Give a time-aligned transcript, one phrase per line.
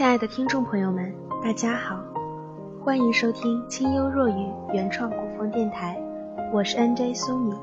[0.00, 1.12] 亲爱的听众朋友们，
[1.44, 2.02] 大家好，
[2.82, 6.00] 欢迎收听清幽若雨原创古风电台，
[6.54, 7.54] 我是 NJ 苏米。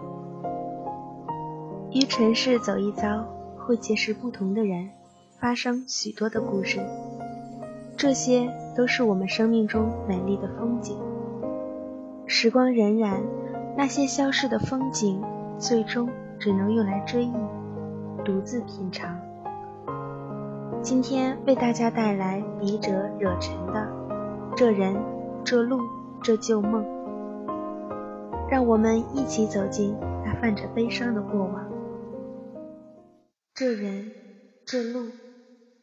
[1.91, 3.25] 于尘世走一遭，
[3.57, 4.91] 会结识不同的人，
[5.39, 6.79] 发生许多的故事，
[7.97, 10.95] 这些都是我们生命中美丽的风景。
[12.27, 13.17] 时光荏苒，
[13.75, 15.19] 那些消逝的风景，
[15.57, 16.07] 最终
[16.37, 17.33] 只能用来追忆，
[18.23, 19.26] 独自品尝。
[20.87, 23.81] 今天为大家带来笔者惹尘的
[24.55, 24.95] 《这人、
[25.43, 25.81] 这路、
[26.23, 26.81] 这旧梦》，
[28.49, 31.69] 让我们一起走进那泛着悲伤的过往。
[33.53, 34.13] 这人、
[34.65, 35.11] 这路、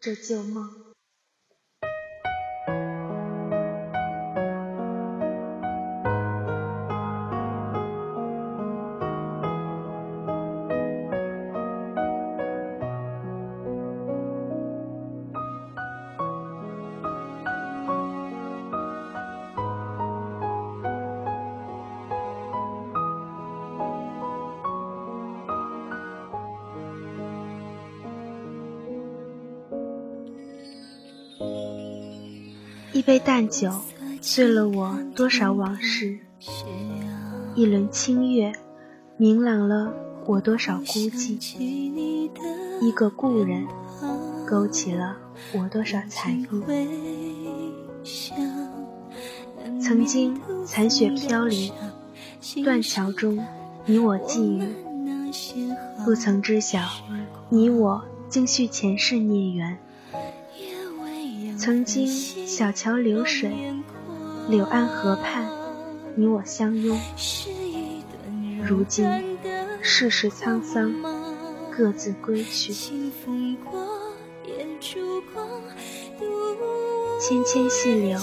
[0.01, 0.84] 这旧梦。
[32.95, 33.73] 一杯淡酒，
[34.21, 36.17] 醉了我多少往事；
[37.57, 38.53] 一轮清月，
[39.17, 39.93] 明朗了
[40.27, 41.37] 我多少孤寂；
[42.81, 43.67] 一个故人，
[44.47, 45.17] 勾起了
[45.59, 46.47] 我多少残余。
[49.81, 51.73] 曾经残雪飘零，
[52.65, 53.45] 断桥中
[53.87, 54.69] 你我寄语，
[56.05, 56.79] 不曾知晓，
[57.49, 59.77] 你我竟续前世孽缘。
[61.65, 62.07] 曾经
[62.47, 63.51] 小桥流水，
[64.51, 65.49] 柳岸河畔，
[66.15, 67.01] 你我相拥。
[68.63, 69.39] 如今
[69.81, 70.93] 世事沧桑，
[71.75, 72.71] 各自归去。
[77.19, 78.21] 纤纤细柳，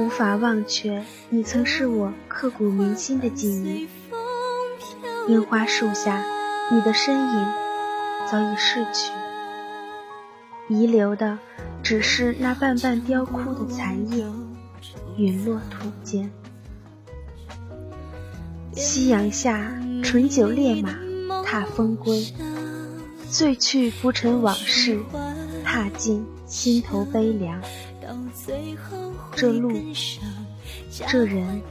[0.00, 3.88] 无法忘却你曾是我刻骨铭心的记忆。
[5.28, 6.24] 樱花树下，
[6.72, 7.46] 你的身影
[8.28, 9.12] 早已逝去，
[10.66, 11.38] 遗留的。
[11.88, 14.26] 只是那半半凋枯的残叶，
[15.16, 16.28] 陨落土间。
[18.74, 20.98] 夕阳下，醇酒烈马，
[21.44, 22.26] 踏风归。
[23.30, 25.00] 醉去浮尘往事，
[25.64, 27.62] 踏尽心头悲凉。
[29.36, 29.70] 这路，
[31.06, 31.62] 这人，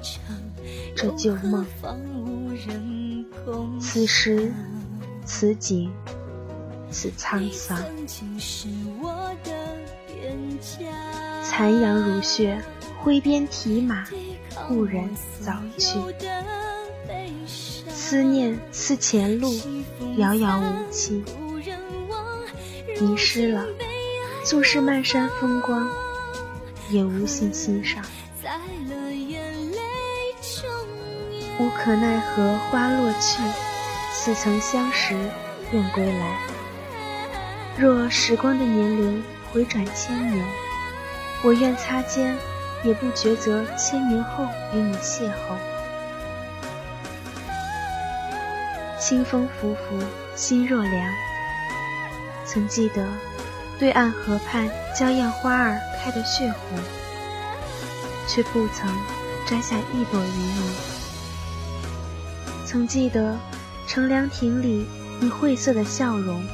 [0.95, 1.65] 这旧梦。
[3.81, 4.49] 此时，
[5.25, 5.91] 此景，
[6.89, 7.77] 此沧桑。
[11.43, 12.61] 残阳如血，
[12.97, 14.05] 挥鞭提马，
[14.67, 15.09] 故人
[15.39, 15.99] 早去。
[17.89, 19.53] 思念似前路，
[20.17, 21.23] 遥遥无期。
[22.99, 23.65] 迷失了，
[24.43, 25.89] 纵是漫山风光，
[26.89, 28.03] 也无心欣赏。
[31.59, 33.41] 无可奈何花落去，
[34.13, 35.15] 似曾相识
[35.71, 36.39] 愿归来。
[37.77, 39.23] 若时光的年轮
[39.55, 40.45] 回转千年。
[41.41, 42.37] 我愿擦肩，
[42.83, 45.55] 也不抉择千年后与你邂逅。
[48.99, 50.03] 清风拂拂，
[50.35, 51.09] 心若凉。
[52.45, 53.07] 曾记得
[53.79, 56.77] 对岸河畔娇艳花儿开得血红，
[58.27, 58.93] 却不曾
[59.47, 60.59] 摘下一朵云霓。
[62.65, 63.37] 曾记得
[63.87, 64.85] 乘凉亭里
[65.21, 66.45] 你晦涩的笑容，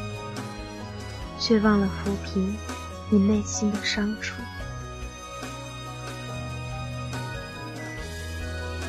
[1.39, 2.55] 却忘了抚平
[3.11, 4.41] 你内心的伤处。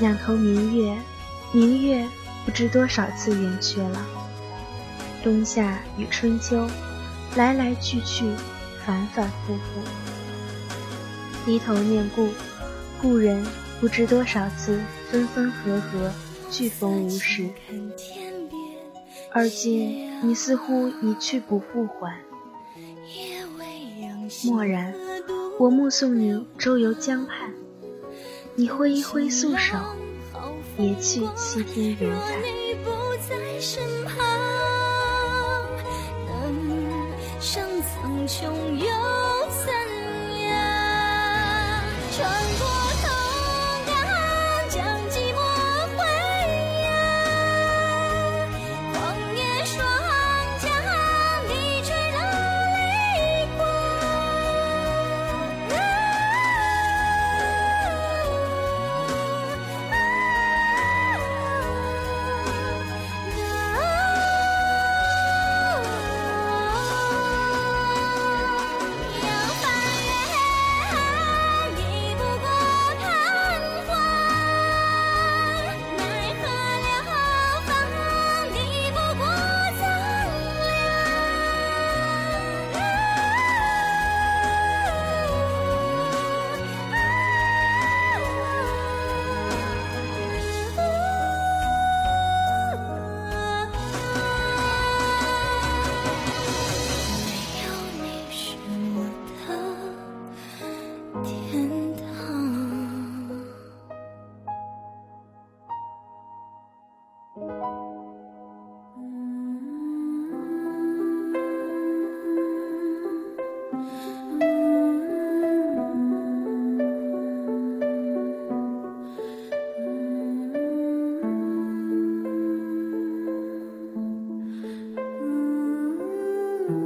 [0.01, 0.97] 两头明月，
[1.53, 2.09] 明月
[2.45, 4.07] 不知多少次圆缺了。
[5.25, 6.67] 冬夏与春秋，
[7.37, 8.25] 来来去去，
[8.87, 9.83] 反反复复。
[11.45, 12.29] 低头念故，
[13.01, 13.45] 故人
[13.81, 14.81] 不知多少次
[15.11, 16.13] 分分合合，
[16.49, 17.51] 俱逢无时。
[19.33, 22.17] 而今你似乎一去不复还。
[24.45, 24.95] 漠然，
[25.59, 27.53] 我目送你周游江畔。
[28.55, 29.77] 你挥一挥素手，
[30.77, 32.43] 别去西天云彩。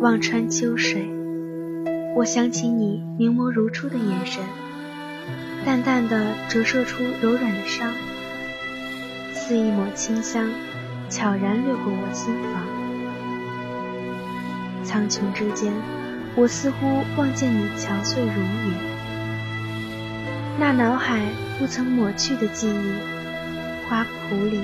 [0.01, 1.09] 望穿秋水，
[2.15, 4.45] 我想起你明眸如初的眼神，
[5.65, 7.93] 淡淡的折射出柔软的伤，
[9.35, 10.49] 似一抹清香，
[11.09, 12.63] 悄然掠过我心房。
[14.85, 15.73] 苍穹之间，
[16.39, 18.75] 我似乎望见你憔悴容颜，
[20.59, 21.23] 那脑海
[21.59, 22.93] 不曾抹去的记忆，
[23.89, 24.61] 花圃里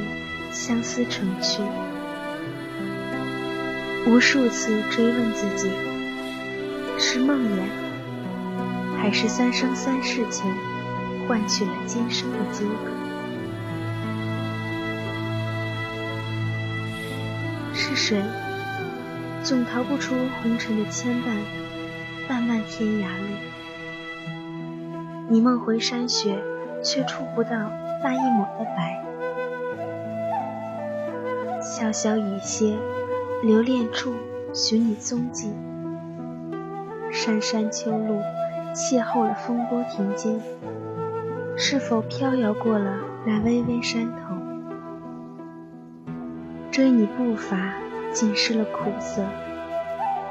[0.52, 1.62] 相思成趣。
[4.06, 5.70] 无数次追问自己：
[6.98, 7.62] 是梦魇，
[9.00, 10.52] 还是三生三世前
[11.26, 12.90] 换取了今生的纠葛？
[17.72, 18.22] 是谁，
[19.42, 21.61] 总逃不出红尘的牵绊？
[22.32, 23.36] 漫漫天涯里，
[25.28, 26.42] 你梦回山雪，
[26.82, 27.50] 却触不到
[28.02, 29.04] 那一抹的白。
[31.60, 32.78] 潇潇雨歇。
[33.42, 34.14] 留恋处，
[34.54, 35.52] 寻你踪迹。
[37.10, 38.22] 山山秋露，
[38.72, 40.40] 邂逅了风波亭间。
[41.54, 42.96] 是否飘摇过了
[43.26, 44.34] 那巍巍山头？
[46.70, 47.74] 追你步伐，
[48.10, 49.22] 浸湿了苦涩，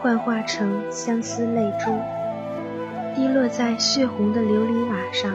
[0.01, 1.95] 幻化成相思泪珠，
[3.13, 5.31] 滴落在血红的琉璃瓦上，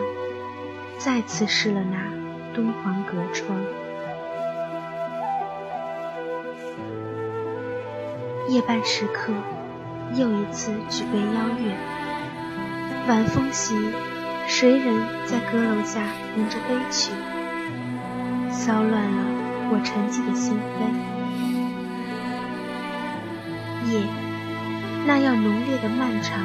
[0.98, 1.98] 再次湿了那
[2.52, 3.56] 敦煌隔窗。
[8.48, 9.32] 夜半时刻，
[10.16, 11.72] 又一次举杯邀月。
[13.06, 13.76] 晚风袭，
[14.48, 16.02] 谁人在阁楼下
[16.36, 17.12] 吟着悲曲，
[18.50, 19.24] 骚乱了
[19.70, 21.15] 我沉寂的心扉。
[25.06, 26.40] 那样浓烈的漫长，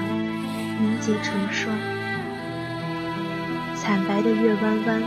[0.80, 1.76] 凝结成霜。
[3.76, 5.02] 惨白的月弯弯，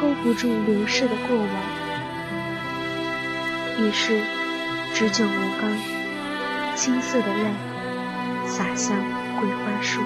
[0.00, 1.46] 勾不住流逝的过往。
[3.78, 4.20] 于是，
[4.94, 5.70] 只酒无刚。
[6.74, 7.44] 青涩的泪
[8.46, 8.96] 洒向
[9.40, 10.00] 桂花树，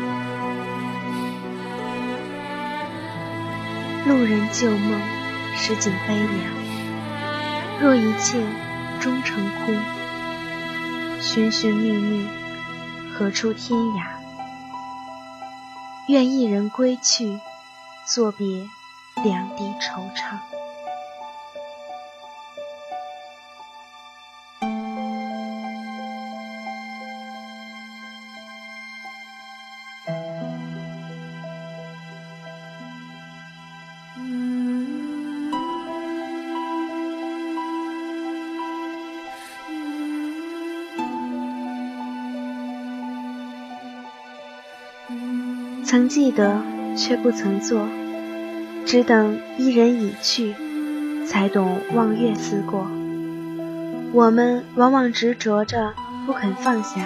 [4.06, 5.00] 路人旧梦，
[5.54, 6.28] 实景悲凉。
[7.80, 8.42] 若一切
[9.00, 9.74] 终成空，
[11.20, 12.26] 寻寻觅觅，
[13.14, 14.04] 何处天涯？
[16.08, 17.38] 愿一人归去，
[18.06, 18.66] 作别
[19.22, 20.38] 两地惆怅。
[45.92, 46.56] 曾记得，
[46.96, 47.86] 却不曾做，
[48.86, 50.54] 只等一人已去，
[51.26, 52.86] 才懂望月思过。
[54.10, 55.92] 我们往往执着着
[56.24, 57.02] 不肯放下，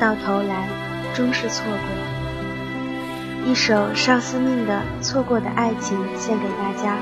[0.00, 0.66] 到头来
[1.12, 3.50] 终是错过。
[3.52, 6.96] 一首少司命的《错过的爱情》献给大家。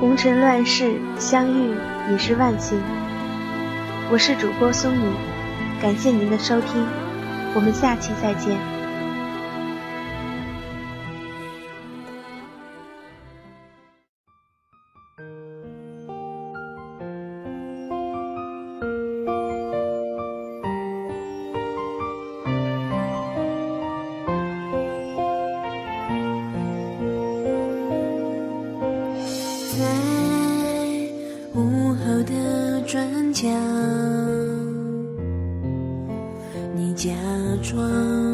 [0.00, 1.76] 红尘乱世，相遇
[2.12, 2.76] 已是万幸。
[4.10, 5.12] 我是主播松妮，
[5.80, 6.84] 感谢您的收听，
[7.54, 8.75] 我们下期再见。
[31.56, 33.48] 午后的转角
[36.74, 37.10] 你假
[37.62, 38.25] 装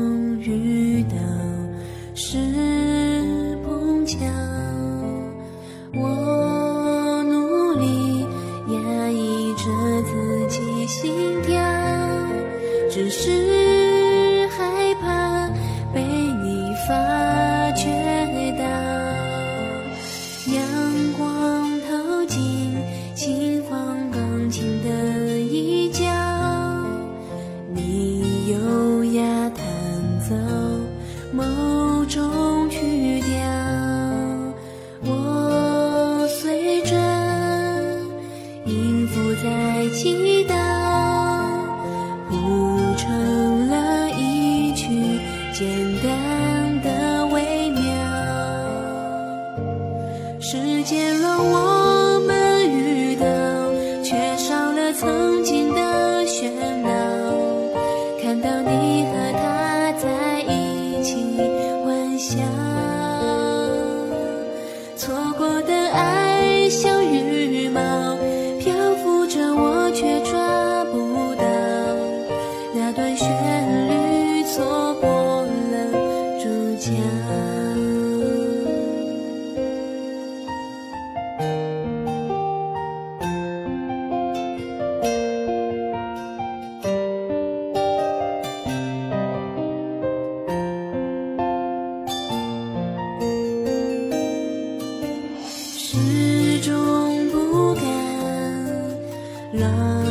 [99.62, 100.01] 나